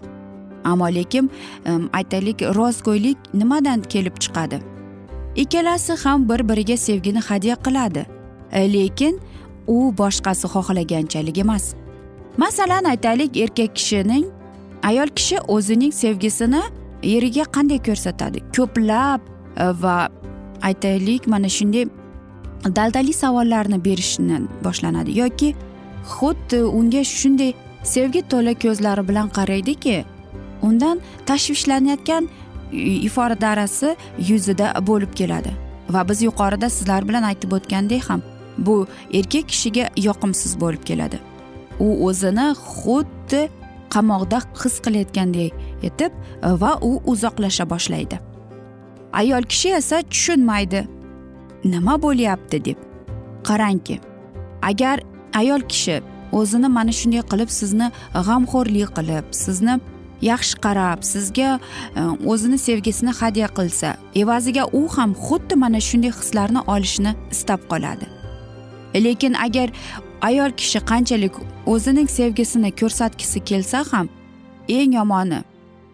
Ammo 0.64 0.88
lekin 0.94 1.30
aytaylik 1.92 2.42
rostgo'ylik 2.42 3.18
nimadan 3.34 3.82
kelib 3.82 4.16
chiqadi? 4.22 4.60
Ikkalasi 5.42 5.94
ham 6.02 6.28
bir 6.28 6.40
biriga 6.48 6.76
sevgini 6.76 7.20
hadya 7.20 7.56
qiladi. 7.64 8.06
Lekin 8.52 9.20
u 9.66 9.94
boshqasi 9.98 10.46
xohlaganchalik 10.54 11.38
emas. 11.38 11.74
Masalan 12.36 12.84
aytaylik 12.84 13.36
erkak 13.36 13.76
kishining 13.76 14.26
ayol 14.82 15.08
kishi 15.18 15.38
o'zining 15.54 15.92
sevgisini 15.92 16.62
eriga 17.02 17.44
qanday 17.54 17.80
ko'rsatadi? 17.88 18.38
Ko'plab 18.56 19.20
e, 19.56 19.64
va 19.82 20.08
aytaylik 20.62 21.26
mana 21.26 21.48
shunday 21.48 21.84
daldali 22.78 23.12
savollarni 23.12 23.84
berishni 23.84 24.38
boshlanadi. 24.64 25.18
Yoki 25.18 25.54
xuddi 26.14 26.62
unga 26.78 27.02
shunday 27.04 27.52
sevgi 27.82 28.22
to'la 28.30 28.54
ko'zlari 28.64 29.08
bilan 29.08 29.28
qaraydiki 29.38 30.04
undan 30.62 31.00
tashvishlanayotgan 31.26 32.28
ifodarasi 32.72 33.96
yuzida 34.18 34.72
bo'lib 34.86 35.12
keladi. 35.14 35.52
Va 35.90 36.08
biz 36.08 36.22
yuqorida 36.22 36.70
sizlar 36.70 37.08
bilan 37.08 37.22
aytib 37.22 37.52
o'tgandek 37.52 38.10
ham 38.10 38.22
bu 38.58 38.86
erkak 39.12 39.48
kishiga 39.48 39.88
yoqimsiz 39.96 40.60
bo'lib 40.60 40.82
keladi. 40.84 41.18
U 41.80 41.88
o'zini 42.08 42.48
xuddi 42.74 43.48
qamoqda 43.94 44.38
his 44.62 44.80
qilayotgandek 44.84 45.52
etib 45.88 46.12
va 46.62 46.72
u 46.82 46.92
uzoqlasha 47.12 47.70
boshlaydi. 47.70 48.18
Ayol 49.12 49.42
kishi 49.42 49.68
esa 49.80 50.02
tushunmaydi. 50.02 50.86
Nima 51.64 52.02
bo'lyapti 52.02 52.64
deb 52.64 52.78
qarangki 53.48 54.00
agar 54.62 55.00
ayol 55.34 55.62
kishi 55.72 55.96
o'zini 56.32 56.68
mana 56.68 56.92
shunday 57.00 57.22
qilib 57.32 57.50
sizni 57.60 57.86
g'amxo'rlik 58.28 58.90
qilib 58.98 59.24
sizni 59.44 59.74
yaxshi 60.22 60.56
qarab 60.64 61.02
sizga 61.02 61.60
e, 61.96 62.00
o'zini 62.26 62.58
sevgisini 62.58 63.12
hadya 63.20 63.48
qilsa 63.58 63.96
evaziga 64.14 64.64
u 64.72 64.88
ham 64.96 65.12
xuddi 65.26 65.54
mana 65.54 65.80
shunday 65.80 66.12
hislarni 66.20 66.60
olishni 66.74 67.14
istab 67.30 67.60
qoladi. 67.70 68.06
Lekin 68.94 69.34
agar 69.34 69.68
ayol 70.22 70.50
kishi 70.50 70.80
qanchalik 70.90 71.34
o'zining 71.66 72.08
sevgisini 72.10 72.70
ko'rsatgisi 72.80 73.44
kelsa 73.44 73.84
ham 73.92 74.08
eng 74.68 74.92
yomoni 74.94 75.40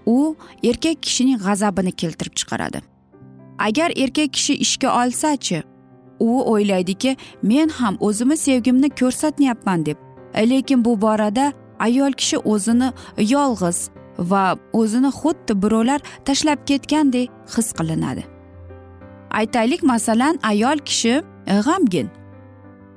u 0.07 0.37
erkak 0.63 1.03
kishining 1.03 1.39
g'azabini 1.47 1.93
keltirib 1.93 2.35
chiqaradi. 2.41 2.81
Agar 3.59 3.91
erkak 3.97 4.33
kishi 4.33 4.55
ishga 4.55 4.89
olsachi 5.03 5.63
u 6.21 6.31
o'ylaydiki 6.53 7.17
men 7.43 7.69
ham 7.69 7.97
o'zimni 8.01 8.37
sevgimni 8.37 8.89
ko'rsatmayapman 9.01 9.87
deb. 9.87 9.97
Lekin 10.51 10.85
bu 10.85 11.01
borada 11.01 11.53
ayol 11.79 12.13
kishi 12.13 12.39
o'zini 12.39 12.93
yolg'iz 13.19 13.91
va 14.19 14.57
o'zini 14.73 15.11
xuddi 15.21 15.63
birovlar 15.63 16.01
tashlab 16.25 16.67
ketgandek 16.67 17.31
his 17.57 17.73
qilinadi. 17.73 18.25
Aytaylik 19.31 19.83
masalan 19.83 20.39
ayol 20.43 20.79
kishi 20.79 21.23
e, 21.47 21.55
g'amgin 21.67 22.11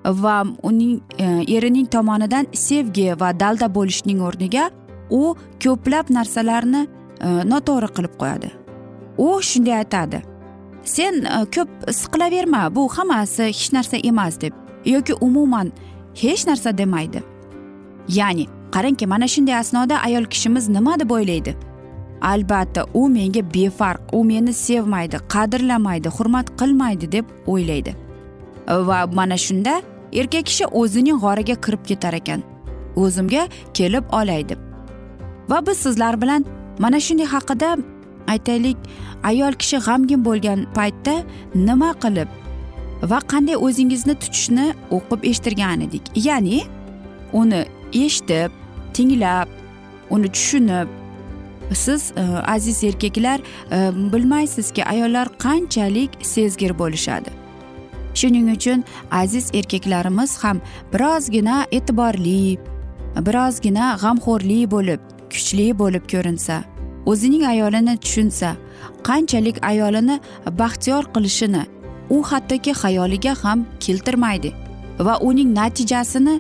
va 0.06 0.44
uning 0.64 1.02
e, 1.20 1.26
erining 1.58 1.88
tomonidan 1.90 2.48
sevgi 2.54 3.20
va 3.20 3.40
dalda 3.40 3.68
bo'lishning 3.76 4.22
o'rniga 4.22 4.70
u 5.10 5.36
ko'plab 5.64 6.14
narsalarni 6.18 6.88
e, 7.22 7.28
noto'g'ri 7.52 7.90
qilib 7.96 8.14
qo'yadi. 8.22 8.50
U 9.18 9.42
shunday 9.42 9.78
aytadi 9.84 10.22
sen 10.84 11.24
ko'p 11.56 11.70
siqilaverma 12.02 12.76
bu 12.76 12.88
hammasi 12.98 13.50
hech 13.50 13.74
narsa 13.74 13.98
emas 13.98 14.42
deb 14.42 14.54
yoki 14.86 15.14
umuman 15.14 15.72
hech 16.22 16.48
narsa 16.48 16.78
demaydi. 16.78 17.24
Ya'ni 18.08 18.46
qarangki 18.76 19.06
mana 19.14 19.28
shunday 19.34 19.56
asnoda 19.64 19.96
ayol 20.08 20.26
kishimiz 20.34 20.70
nima 20.70 21.00
deb 21.00 21.10
o'ylaydi? 21.18 21.56
Albatta 22.22 22.86
u 22.94 23.10
menga 23.10 23.42
befarq 23.54 24.02
u 24.14 24.24
meni 24.24 24.54
sevmaydi 24.54 25.18
qadrlamaydi 25.34 26.10
hurmat 26.18 26.48
qilmaydi 26.60 27.12
deb 27.12 27.26
o'ylaydi. 27.48 27.96
Va 28.68 29.00
mana 29.20 29.38
shunda 29.38 29.82
erkak 30.14 30.46
kishi 30.46 30.66
o'zining 30.82 31.20
g'origa 31.24 31.56
kirib 31.66 31.84
ketar 31.90 32.14
ekan. 32.14 32.42
O'zimga 32.96 33.44
kelib 33.74 34.06
olay 34.20 34.50
deb 34.50 34.60
va 35.50 35.66
biz 35.68 35.78
sizlar 35.78 36.22
bilan 36.22 36.46
mana 36.80 37.00
shunday 37.00 37.26
haqida 37.26 37.78
aytaylik. 38.28 38.78
Ayol 39.24 39.54
kishi 39.62 39.78
g'amgin 39.88 40.26
bo'lgan 40.26 40.60
paytda 40.78 41.16
nima 41.56 41.92
qilib 42.04 42.30
va 43.12 43.20
qanday 43.32 43.58
o'zingizni 43.68 44.16
tutishni 44.22 44.68
o'qib 44.96 45.22
eshittirgan 45.30 45.82
edik. 45.88 46.04
Ya'ni 46.28 46.62
uni 47.34 47.62
eshitib 47.94 48.52
tinglab 48.94 49.48
uni 50.10 50.32
tushunib 50.32 50.88
siz 51.74 52.12
e, 52.12 52.22
aziz 52.48 52.84
erkaklar 52.84 53.40
e, 53.72 53.78
bilmaysizki 54.14 54.86
ayollar 54.86 55.28
qanchalik 55.38 56.12
sezgir 56.22 56.80
bo'lishadi. 56.80 57.30
Shuning 58.14 58.56
uchun 58.56 58.84
aziz 59.12 59.56
erkaklarimiz 59.56 60.38
ham 60.44 60.62
birozgina 60.94 61.66
e'tiborli 61.72 62.58
birozgina 63.28 63.98
g'amxo'rli 64.02 64.60
bo'lib 64.72 65.00
kuchli 65.32 65.68
bo'lib 65.80 66.04
ko'rinsa 66.14 66.64
o'zining 67.06 67.44
ayolini 67.54 67.98
tushunsa 68.04 68.50
qanchalik 69.08 69.58
ayolini 69.72 70.20
baxtiyor 70.60 71.04
qilishini 71.16 71.64
u 72.10 72.18
hattoki 72.30 72.72
xayoliga 72.82 73.34
ham 73.44 73.66
keltirmaydi 73.86 74.52
va 75.00 75.18
uning 75.30 75.50
natijasini 75.60 76.36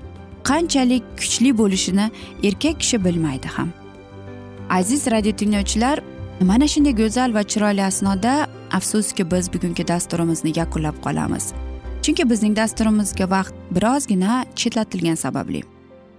qanchalik 0.50 1.04
kuchli 1.20 1.52
bo'lishini 1.58 2.06
erkak 2.44 2.80
kishi 2.80 2.98
bilmaydi 3.06 3.48
ham. 3.48 3.70
Aziz 4.70 5.08
radio 5.08 5.32
tinglovchilar 5.32 6.00
mana 6.42 6.68
shunday 6.68 6.96
go'zal 7.02 7.34
va 7.34 7.44
chiroyli 7.52 7.84
asnoda 7.84 8.48
afsuski 8.78 9.32
biz 9.32 9.54
bugungi 9.54 9.88
dasturimizni 9.88 10.52
yakunlab 10.60 10.98
qolamiz. 11.06 11.46
Chunki 12.04 12.30
bizning 12.30 12.56
dasturimizga 12.56 13.30
vaqt 13.30 13.54
birozgina 13.76 14.46
chetlatilgani 14.56 15.18
sababli. 15.18 15.62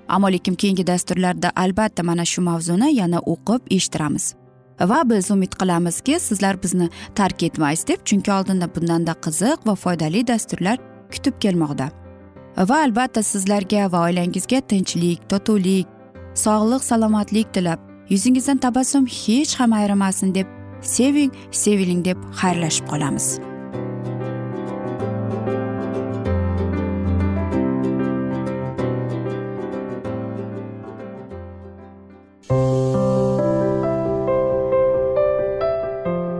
Ammo 0.08 0.32
lekin 0.32 0.54
keyingi 0.54 0.86
dasturlarda 0.86 1.52
albatta 1.56 2.02
mana 2.02 2.24
shu 2.24 2.42
mavzuni 2.42 2.88
yana 3.00 3.18
o'qib 3.32 3.62
eshittiramiz. 3.76 4.34
Va 4.80 5.00
biz 5.10 5.30
umid 5.30 5.52
qilamizki 5.60 6.20
sizlar 6.20 6.62
bizni 6.62 6.88
tark 7.14 7.42
etmaysiz 7.42 7.88
deb 7.88 8.00
chunki 8.04 8.32
oldinda 8.32 8.66
bundanda 8.74 9.12
qiziq 9.24 9.58
va 9.66 9.74
foydali 9.74 10.26
dasturlar 10.26 10.78
kutib 11.12 11.34
kelmoqda. 11.40 12.07
Va 12.56 12.82
albatta 12.84 13.22
sizlarga 13.22 13.92
va 13.92 14.02
oilangizga 14.08 14.60
tinchlik 14.60 15.28
totuvlik 15.28 15.86
sog'lik 16.34 16.82
salomatlik 16.84 17.52
tilab. 17.54 17.78
Yuzingizdan 18.08 18.56
tabassum 18.56 19.06
hech 19.06 19.54
ham 19.60 19.72
ayrimasin 19.72 20.34
deb 20.34 20.46
seving 20.80 21.30
seviling 21.50 22.04
deb 22.04 22.18
xayrlashib 22.40 22.86
qolamiz. 22.90 23.38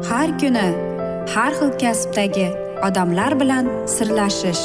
Har 0.09 0.29
kuni 0.41 0.69
har 1.35 1.53
xil 1.59 1.71
kasbdagi 1.83 2.49
odamlar 2.87 3.41
bilan 3.41 3.65
sirlashish 3.95 4.65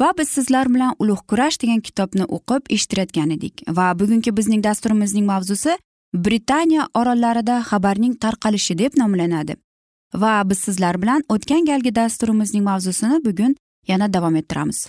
Va 0.00 0.12
biz 0.18 0.28
sizlar 0.28 0.68
bilan 0.74 0.94
ulug' 0.98 1.24
kurash 1.30 1.60
degan 1.62 1.80
kitobni 1.80 2.24
o'qib 2.36 2.62
eshittirayotgan 2.74 3.30
edik 3.36 3.64
va 3.78 3.86
bugungi 3.98 4.36
bizning 4.38 4.64
dasturimizning 4.64 5.26
mavzusi 5.26 5.76
britaniya 6.14 6.88
orollarida 6.94 7.60
xabarning 7.70 8.14
tarqalishi 8.24 8.78
deb 8.78 8.92
nomlanadi. 8.96 9.56
Va 10.14 10.42
biz 10.48 10.58
sizlar 10.58 11.02
bilan 11.02 11.22
o'tgan 11.28 11.64
galgi 11.64 11.94
dasturimizning 11.94 12.64
mavzusini 12.64 13.24
bugun 13.24 13.54
yana 13.88 14.12
davom 14.12 14.36
ettiramiz. 14.36 14.88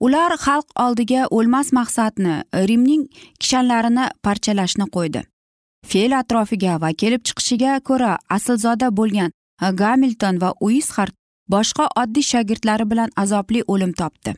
Ular 0.00 0.32
xalq 0.44 0.66
oldiga 0.84 1.26
o'lmas 1.30 1.72
maqsadni 1.72 2.42
rimning 2.68 3.04
kishanlarini 3.40 4.08
parchalashni 4.26 4.86
qo'ydi. 4.96 5.22
Fe'l 5.90 6.12
atrofiga 6.18 6.80
va 6.82 6.90
kelib 7.02 7.22
chiqishiga 7.28 7.80
ko'ra 7.88 8.18
aslzoda 8.36 8.88
bo'lgan 8.98 9.30
gamilton 9.82 10.40
va 10.42 10.50
uisxart 10.66 11.14
boshqa 11.48 11.88
oddiy 11.96 12.22
shogirdlari 12.22 12.90
bilan 12.90 13.10
azobli 13.16 13.62
o'lim 13.66 13.92
topdi. 13.92 14.34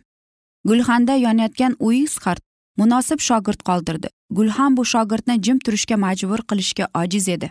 Gulxanda 0.64 1.14
yonayotgan 1.14 1.76
uisxart 1.80 2.42
munosib 2.76 3.20
shogird 3.20 3.60
qoldirdi. 3.68 4.08
Gulxan 4.30 4.76
bu 4.76 4.84
shogirdni 4.84 5.42
jim 5.42 5.58
turishga 5.58 5.96
majbur 5.96 6.40
qilishga 6.50 6.88
ojiz 7.02 7.28
edi. 7.28 7.50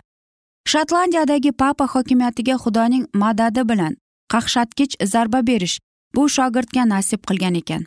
Shotlandiyadagi 0.72 1.52
papa 1.52 1.86
hokimiyatiga 1.86 2.56
xudoning 2.64 3.04
madadi 3.14 3.68
bilan 3.68 3.96
qaqshatgich 4.32 4.94
zarba 5.12 5.46
berish 5.46 5.78
bu 6.14 6.28
shogirdga 6.36 6.88
nasib 6.88 7.20
qilgan 7.28 7.54
ekan. 7.62 7.82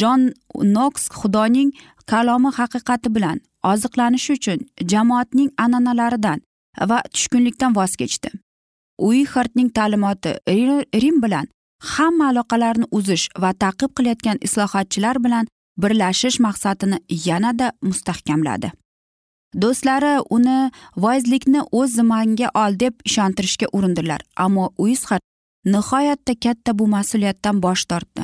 Jon 0.00 0.32
noks 0.76 1.08
xudoning 1.18 1.70
kalomi 2.06 2.50
haqiqati 2.58 3.14
bilan 3.16 3.40
oziqlanish 3.72 4.30
uchun 4.36 4.58
jamoatning 4.92 5.50
an'analaridan 5.64 6.38
va 6.90 6.98
tushkunlikdan 7.14 7.76
voz 7.78 7.96
kechdi. 7.96 8.28
Uixartning 9.08 9.70
ta'limoti 9.78 10.30
rim 11.02 11.22
bilan 11.24 11.46
hamma 11.94 12.28
aloqalarni 12.32 12.86
uzish 12.98 13.26
va 13.42 13.50
ta'qib 13.64 13.90
qilayotgan 13.96 14.38
islohotchilar 14.46 15.16
bilan 15.24 15.50
birlashish 15.82 16.38
maqsadini 16.46 16.98
yanada 17.28 17.72
mustahkamladi. 17.82 18.72
Do'stlari 19.62 20.14
uni 20.36 20.70
voizlikni 21.04 21.60
o'z 21.80 21.96
zimmangga 21.98 22.48
ol 22.62 22.78
deb 22.84 22.94
ishontirishga 23.08 23.66
urindilar 23.76 24.20
ammo 24.44 24.70
uisxart 24.84 25.22
nihoyatda 25.74 26.34
katta 26.44 26.78
bu 26.78 26.86
mas'uliyatdan 26.94 27.62
bosh 27.62 27.84
tortdi. 27.90 28.22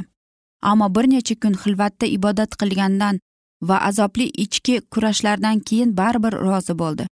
Ammo 0.62 0.88
bir 0.94 1.06
necha 1.10 1.34
kun 1.42 1.54
xilvatda 1.62 2.06
ibodat 2.16 2.56
qilgandan 2.60 3.20
va 3.68 3.76
azobli 3.88 4.26
ichki 4.44 4.80
kurashlardan 4.92 5.60
keyin 5.60 5.96
baribir 5.96 6.34
rozi 6.46 6.78
bo'ldi. 6.78 7.06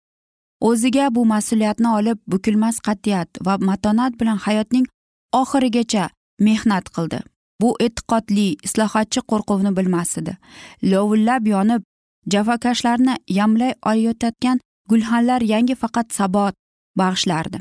O'ziga 0.61 1.15
bu 1.15 1.25
mas'uliyatni 1.27 1.89
olib 1.99 2.19
bukilmas 2.27 2.81
qat'iyat 2.87 3.29
va 3.47 3.57
matonat 3.59 4.21
bilan 4.21 4.37
hayotning 4.37 4.87
oxirigacha 5.33 6.09
mehnat 6.41 6.87
qildi. 6.97 7.21
Bu 7.61 7.77
e'tiqodli 7.81 8.49
islohotchi 8.67 9.21
qo'rquvni 9.31 9.77
bilmas 9.77 10.19
edi 10.21 10.37
lovullab 10.93 11.47
yonib 11.55 11.83
jafokashlarni 12.33 13.15
yamlay 13.39 13.73
olayotgan 13.91 14.61
gulxanlar 14.91 15.41
yangi 15.53 15.75
faqat 15.83 16.13
sabot 16.19 16.55
bag'ishlardi. 17.01 17.59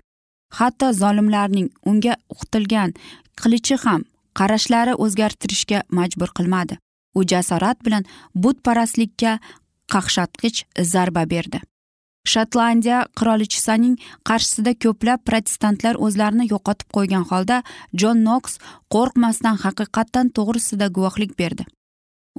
Hatto 0.57 0.91
zolimlarning 1.01 1.69
unga 1.89 2.15
uqtilgan 2.33 2.93
qilichi 3.41 3.77
ham 3.85 4.01
qarashlari 4.39 4.93
o'zgartirishga 5.03 5.79
majbur 5.97 6.29
qilmadi. 6.37 6.77
U 7.17 7.23
jasorat 7.31 7.77
bilan 7.85 8.03
butparastlikka 8.43 9.39
qaqshatqich 9.93 10.59
zarba 10.93 11.23
berdi. 11.33 11.59
Shotlandiya 12.33 12.99
qirolichasining 13.19 13.95
qarshisida 14.29 14.73
ko'plab 14.83 15.19
protestantlar 15.29 15.95
o'zlarini 16.05 16.45
yo'qotib 16.53 16.87
qo'ygan 16.97 17.25
holda 17.31 17.57
jon 18.01 18.23
noks 18.29 18.53
qo'rqmasdan 18.93 19.57
haqiqatdan 19.65 20.31
to'g'risida 20.37 20.87
guvohlik 20.95 21.31
berdi. 21.41 21.65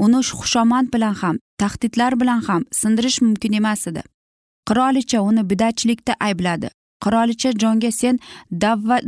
Uni 0.05 0.20
xushomad 0.40 0.87
bilan 0.94 1.14
ham 1.22 1.37
tahdidlar 1.62 2.20
bilan 2.20 2.40
ham 2.49 2.62
sindirish 2.81 3.20
mumkin 3.27 3.53
emas 3.61 3.87
edi. 3.90 4.03
Qirolicha 4.68 5.20
uni 5.29 5.42
bidatchilikda 5.51 6.12
aybladi. 6.29 6.68
Qirolicha 7.05 7.51
jonga 7.62 7.90
sen 8.01 8.18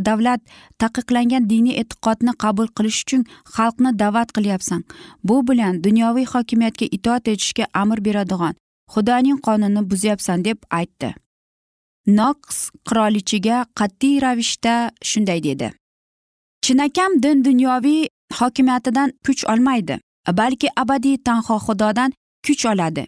davlat 0.06 0.40
taqiqlangan 0.82 1.50
diniy 1.52 1.78
e'tiqodni 1.82 2.32
qabul 2.44 2.68
qilish 2.76 3.00
uchun 3.04 3.22
xalqni 3.54 3.90
da'vat 4.02 4.28
qilyapsan. 4.36 4.80
Bu 5.28 5.36
bilan 5.48 5.74
dunyoviy 5.86 6.26
hokimiyatga 6.32 6.86
itoat 6.96 7.28
etishga 7.32 7.64
amr 7.82 7.98
beradigan 8.08 8.54
xudoning 8.94 9.38
qonunini 9.46 9.90
buzyapsan 9.90 10.44
deb 10.44 10.58
aytdi. 10.70 11.14
Noqs 12.18 12.58
qirolichaga 12.88 13.58
qat'iy 13.78 14.16
ravishda 14.24 14.74
shunday 15.10 15.42
dedi. 15.48 15.68
Chinakam 16.62 17.22
din 17.22 17.44
dunyoviy 17.44 18.08
hokimiyatidan 18.38 19.12
kuch 19.26 19.44
olmaydi 19.52 20.00
balki 20.32 20.68
abadiy 20.76 21.16
tanho 21.16 21.56
xudodan 21.66 22.12
kuch 22.46 22.66
oladi. 22.66 23.06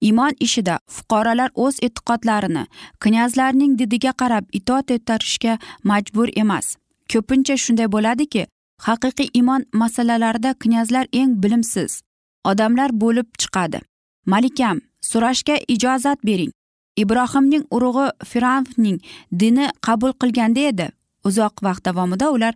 Iymon 0.00 0.34
ishida 0.40 0.78
fuqarolar 0.90 1.50
o'z 1.54 1.76
e'tiqodlarini 1.86 2.64
knyazlarning 3.00 3.78
didiga 3.78 4.12
qarab 4.20 4.44
itoat 4.52 4.90
ettirishga 4.90 5.58
majbur 5.84 6.28
emas. 6.42 6.76
Ko'pincha 7.12 7.56
shunday 7.64 7.88
bo'ladiki 7.94 8.46
haqiqiy 8.86 9.28
iymon 9.38 9.62
masalalarida 9.72 10.54
knyazlar 10.62 11.06
eng 11.12 11.32
bilimsiz 11.42 12.00
odamlar 12.44 12.90
bo'lib 13.02 13.28
chiqadi. 13.40 13.80
Malikam 14.26 14.80
so'rashga 15.10 15.56
ijozat 15.74 16.18
bering. 16.24 16.52
Ibrohimning 16.96 17.64
urug'i 17.70 18.10
firavning 18.30 18.98
dini 19.40 19.70
qabul 19.86 20.12
qilganda 20.20 20.60
edi. 20.72 20.88
Uzoq 21.24 21.62
vaqt 21.66 21.84
davomida 21.86 22.30
ular 22.34 22.54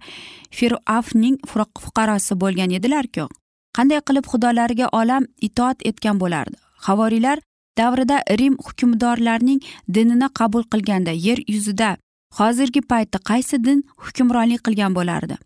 fir'avning 0.50 1.36
fuqarosi 1.82 2.34
bo'lgan 2.42 2.70
edilarku. 2.78 3.28
Qanday 3.76 4.00
qilib 4.08 4.26
xudolariga 4.32 4.86
olam 5.00 5.24
itoat 5.46 5.78
etgan 5.90 6.20
bo'lardi? 6.22 6.56
Havoriylar 6.86 7.38
davrida 7.78 8.18
rim 8.40 8.54
hukmdorlarining 8.66 9.60
dinini 9.94 10.28
qabul 10.38 10.64
qilganda 10.72 11.12
yer 11.26 11.38
yuzida 11.48 11.96
hozirgi 12.38 12.80
paytda 12.90 13.18
qaysi 13.30 13.64
din 13.64 13.84
hukmronlik 14.04 14.60
qilgan 14.66 14.92
bo'lardi? 14.98 15.36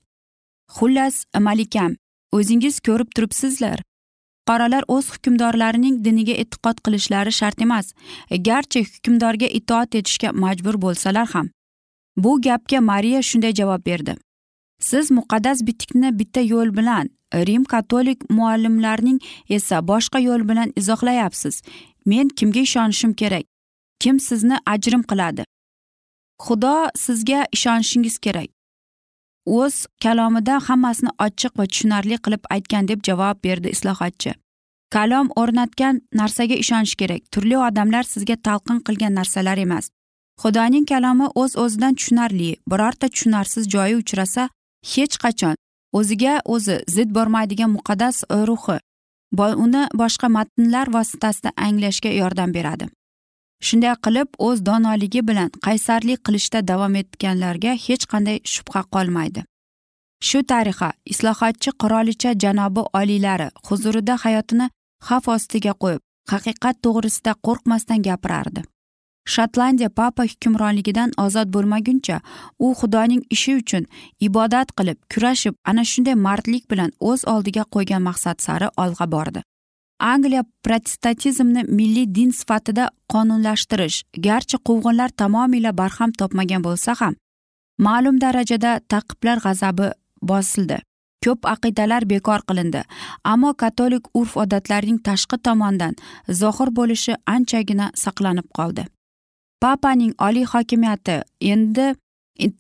Xullas 0.77 1.25
malikam 1.47 1.97
o'zingiz 2.33 2.81
ko'rib 2.87 3.11
turibsizlar. 3.17 3.79
Fuqarolar 4.51 4.85
o'z 4.89 5.11
hukmdorlarining 5.15 6.05
diniga 6.05 6.33
e'tiqod 6.43 6.79
qilishlari 6.85 7.33
shart 7.33 7.63
emas. 7.63 7.95
Garchi 8.47 8.81
hukmdorga 8.85 9.47
itoat 9.59 9.95
etishga 9.95 10.33
majbur 10.33 10.75
bo'lsalar 10.85 11.27
ham. 11.35 11.51
Bu 12.17 12.33
gapga 12.43 12.81
mariya 12.81 13.23
shunday 13.23 13.53
javob 13.61 13.87
berdi. 13.87 14.17
Siz 14.81 15.11
muqaddas 15.11 15.59
bitikni 15.67 16.19
bitta 16.19 16.41
yo'l 16.41 16.77
bilan 16.79 17.11
rim 17.35 17.65
katolik 17.65 18.31
muallimlarning 18.31 19.19
esa 19.49 19.77
boshqa 19.91 20.19
yo'l 20.29 20.49
bilan 20.49 20.73
izohlayapsiz. 20.77 21.63
Men 22.07 22.29
kimga 22.29 22.61
ishonishim 22.61 23.13
kerak? 23.13 23.45
Kim 24.01 24.21
sizni 24.21 24.57
ajrim 24.67 25.03
qiladi? 25.03 25.45
Xudo 26.45 26.77
sizga 26.97 27.47
ishonishingiz 27.53 28.19
kerak. 28.19 28.51
O'z 29.59 29.75
kalomida 30.05 30.55
hammasini 30.69 31.13
ochiq 31.27 31.53
va 31.59 31.65
tushunarli 31.71 32.17
qilib 32.25 32.43
aytgan 32.55 32.89
deb 32.91 33.01
javob 33.09 33.37
berdi 33.47 33.69
islohotchi. 33.77 34.33
Kalom 34.95 35.29
o'rnatgan 35.41 36.01
narsaga 36.21 36.57
ishonish 36.63 36.95
kerak. 37.01 37.23
Turli 37.33 37.57
odamlar 37.69 38.05
sizga 38.13 38.37
talqin 38.47 38.79
qilgan 38.87 39.15
narsalar 39.19 39.59
emas. 39.67 39.91
Xudoning 40.43 40.87
kalomi 40.93 41.27
o'z 41.43 41.53
o'zidan 41.65 41.95
tushunarli 41.99 42.51
birorta 42.71 43.07
tushunarsiz 43.13 43.65
joyi 43.75 43.97
uchrasa 44.03 44.49
hech 44.93 45.17
qachon. 45.25 45.55
O'ziga 45.99 46.35
o'zi 46.55 46.77
zid 46.95 47.11
bormaydigan 47.17 47.71
muqaddas 47.77 48.17
ruhi. 48.49 48.79
Uni 49.65 49.83
boshqa 50.01 50.29
matnlar 50.37 50.87
vositasida 50.97 51.51
anglashga 51.67 52.11
yordam 52.23 52.55
beradi. 52.55 52.89
Shunday 53.67 53.95
qilib 54.05 54.29
o'z 54.47 54.59
donoligi 54.69 55.23
bilan 55.29 55.51
qaysarlik 55.67 56.21
qilishda 56.27 56.61
davom 56.71 56.95
etganlarga 57.03 57.73
hech 57.87 58.05
qanday 58.13 58.39
shubha 58.53 58.83
qolmaydi. 58.95 59.45
Shu 60.29 60.39
tariqa 60.53 60.89
islohotchi 61.13 61.71
qirolicha 61.83 62.31
janobi 62.43 62.83
oliylari 63.01 63.49
huzurida 63.69 64.15
hayotini 64.25 64.67
xavf 65.09 65.29
ostiga 65.37 65.73
qo'yib 65.83 66.03
haqiqat 66.33 66.77
to'g'risida 66.85 67.33
qo'rqmasdan 67.47 68.01
gapirardi. 68.09 68.63
Shotlandiya 69.35 69.91
papa 70.01 70.25
hukmronligidan 70.31 71.11
ozod 71.25 71.49
bo'lmaguncha 71.55 72.17
u 72.65 72.69
xudoning 72.81 73.23
ishi 73.37 73.53
uchun 73.61 73.85
ibodat 74.29 74.69
qilib 74.79 74.99
kurashib 75.13 75.55
ana 75.71 75.85
shunday 75.91 76.17
mardlik 76.27 76.65
bilan 76.73 76.91
o'z 77.11 77.21
oldiga 77.35 77.65
qo'ygan 77.75 78.03
maqsad 78.09 78.37
sari 78.47 78.69
olg'a 78.85 79.07
bordi. 79.15 79.41
Angliya 80.01 80.43
protestantizmni 80.65 81.63
milliy 81.79 82.07
din 82.17 82.31
sifatida 82.33 82.85
qonunlashtirish 83.13 83.99
garchi 84.27 84.57
quvg'inlar 84.67 85.11
tamomila 85.21 85.73
barham 85.81 86.13
topmagan 86.13 86.63
bo'lsa 86.67 86.95
ham 87.01 87.15
ma'lum 87.87 88.21
darajada 88.21 88.81
taqiblar 88.93 89.39
g'azabi 89.45 89.89
bosildi. 90.23 90.79
Ko'p 91.25 91.47
aqidalar 91.55 92.03
bekor 92.13 92.41
qilindi 92.49 92.81
ammo 93.33 93.51
katolik 93.63 94.05
urf 94.19 94.37
odatlarning 94.43 94.99
tashqi 95.09 95.37
tomondan 95.47 95.95
zohir 96.41 96.69
bo'lishi 96.79 97.17
anchagina 97.35 97.87
saqlanib 98.03 98.47
qoldi. 98.59 98.85
Papaning 99.63 100.15
oliy 100.27 100.47
hokimiyati 100.53 101.17
endi 101.53 101.87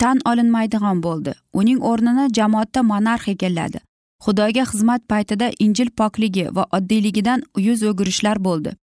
tan 0.00 0.18
olinmaydigan 0.30 0.98
bo'ldi. 1.06 1.32
Uning 1.60 1.80
o'rnini 1.90 2.26
jamoatda 2.38 2.80
monarx 2.92 3.28
egalladi. 3.34 3.78
Xudoga 4.24 4.64
xizmat 4.72 5.02
paytida 5.12 5.50
injil 5.64 5.90
pokligi 6.00 6.46
va 6.56 6.66
oddiyligidan 6.76 7.42
yuz 7.66 7.82
o'girishlar 7.90 8.38
bo'ldi. 8.46 8.76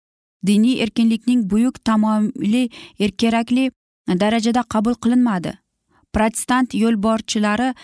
Diniy 0.47 0.81
erkinlikning 0.83 1.49
buyuk 1.51 1.83
tamomiy 1.83 2.69
kerakli 3.21 3.71
darajada 4.07 4.63
qabul 4.73 4.95
qilinmadi. 5.03 5.53
Protestant 6.15 6.73
yo'lborchilari 6.73 7.69
e, 7.71 7.75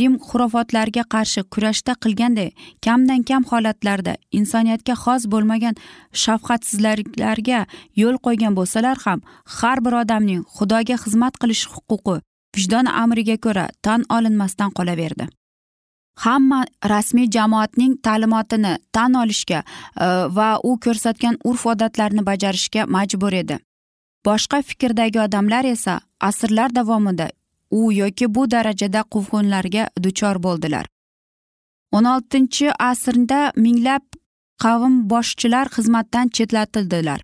rim 0.00 0.18
xurofotlariga 0.28 1.04
qarshi 1.14 1.42
kurashda 1.54 1.94
qilganday 2.04 2.50
kamdan 2.84 3.22
kam 3.30 3.46
holatlarda 3.52 4.14
insoniyatga 4.38 4.94
xos 5.04 5.22
bo'lmagan 5.34 5.78
shafqatsizliklarga 6.24 7.60
yo'l 8.02 8.16
qo'ygan 8.26 8.58
bo'lsalar 8.58 8.96
ham 9.06 9.24
har 9.58 9.78
bir 9.84 9.96
odamning 10.02 10.42
xudoga 10.56 10.96
xizmat 11.04 11.40
qilish 11.42 11.64
huquqi 11.72 12.16
vijdon 12.56 12.86
amriga 13.04 13.36
ko'ra 13.46 13.66
tan 13.86 14.04
olinmasdan 14.16 14.70
qolaverdi. 14.78 15.24
Hamma 16.14 16.64
rasmiy 16.84 17.30
jamoatning 17.30 17.96
ta'limotini 18.02 18.76
tan 18.92 19.14
olishga 19.14 19.62
e, 19.62 20.06
va 20.36 20.58
u 20.62 20.78
ko'rsatgan 20.84 21.38
urf 21.44 21.66
odatlarni 21.66 22.26
bajarishga 22.26 22.86
majbur 22.86 23.32
edi. 23.32 23.58
Boshqa 24.26 24.62
fikrdagi 24.62 25.20
odamlar 25.20 25.64
esa 25.64 26.00
asrlar 26.20 26.74
davomida 26.74 27.30
u 27.70 27.92
yoki 27.92 28.34
bu 28.34 28.50
darajada 28.50 29.02
quvg'inlarga 29.12 29.88
duchor 30.04 30.42
bo'ldilar. 30.42 30.86
O'n 31.92 32.04
oltinchi 32.04 32.70
asrda 32.78 33.52
minglab 33.56 34.04
qavm 34.62 34.94
boshchilar 35.12 35.68
xizmatdan 35.76 36.28
chetlatildilar. 36.36 37.20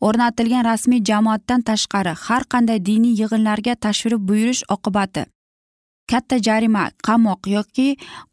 O'rnatilgan 0.00 0.64
rasmiy 0.64 1.04
jamoatdan 1.04 1.62
tashqari 1.62 2.14
har 2.26 2.44
qanday 2.52 2.78
diniy 2.88 3.20
yig'inlarga 3.20 3.74
tashrif 3.86 4.20
buyurish 4.28 4.62
oqibati 4.74 5.24
katta 6.12 6.42
jarima 6.48 6.84
qamoq 7.08 7.54
yoki 7.56 7.88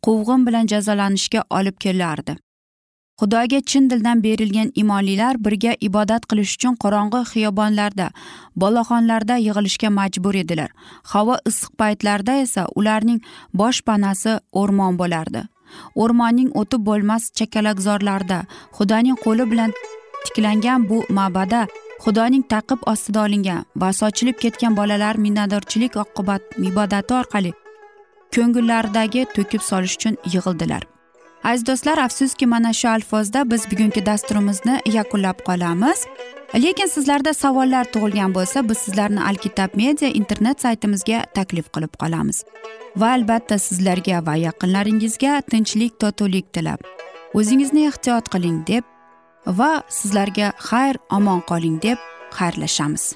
quvg'in 0.06 0.46
bilan 0.48 0.74
jazolanishga 0.74 1.42
olib 1.60 1.78
kelardi 1.86 2.38
xudoga 3.20 3.60
chin 3.62 3.90
dildan 3.90 4.24
berilgan 4.24 4.72
imonlilar 4.76 5.36
birga 5.46 5.74
ibodat 5.88 6.26
qilish 6.30 6.54
uchun 6.58 6.76
qorong'i 6.84 7.22
xiyobonlarda 7.32 8.08
boloxonlarda 8.62 9.36
yig'ilishga 9.46 9.90
majbur 10.00 10.36
edilar. 10.44 10.70
Havo 11.14 11.36
issiq 11.50 11.72
paytlarda 11.82 12.34
esa 12.44 12.68
ularning 12.76 13.20
boshpanasi 13.62 14.34
o'rmon 14.62 14.94
bo'lardi. 15.02 15.42
O'rmonning 15.96 16.50
o'tib 16.62 16.82
bo'lmas 16.90 17.24
chakalakzorlarda 17.38 18.40
xudoning 18.78 19.18
qo'li 19.26 19.52
bilan 19.52 19.72
tiklangan 20.26 20.90
bu 20.90 20.98
ma'bada 21.10 21.62
xudoning 22.04 22.44
taqib 22.54 22.80
ostida 22.92 23.24
olingan 23.28 23.66
va 23.82 23.90
sochilib 24.02 24.38
ketgan 24.44 24.78
bolalar 24.80 25.16
minnatdorchilik 25.26 25.94
oqibat 26.04 26.42
ibodati 26.70 27.14
orqali 27.22 27.52
ko'ngillaridagi 28.36 29.26
to'kib 29.36 29.62
solish 29.62 29.96
uchun 29.98 30.16
yig'ildilar. 30.34 30.84
Aziz 31.44 31.68
do'stlar 31.68 31.98
afsuski 31.98 32.46
mana 32.46 32.74
shu 32.74 32.88
alfozda 32.90 33.52
biz 33.52 33.72
bugungi 33.72 34.06
dasturimizni 34.06 34.80
yakunlab 34.86 35.40
qolamiz. 35.50 36.06
Lekin 36.64 36.88
sizlarda 36.96 37.34
savollar 37.34 37.86
tug'ilgan 37.94 38.34
bo'lsa 38.38 38.70
biz 38.70 38.78
sizlarni 38.78 39.22
alkitab 39.30 39.70
media 39.76 40.10
internet 40.22 40.62
saytimizga 40.62 41.20
taklif 41.36 41.68
qilib 41.76 41.94
qolamiz. 42.02 42.44
Va 42.96 43.12
albatta 43.18 43.58
sizlarga 43.68 44.26
va 44.28 44.36
yaqinlaringizga 44.48 45.42
tinchlik 45.52 46.00
totuvlik 46.00 46.54
tilab. 46.54 46.80
O'zingizni 47.34 47.88
ehtiyot 47.92 48.30
qiling 48.34 48.60
deb 48.68 48.84
va 49.60 49.72
sizlarga 50.00 50.52
xayr 50.70 50.96
omon 51.18 51.42
qoling 51.50 51.78
deb 51.88 51.98
xayrlashamiz. 52.40 53.16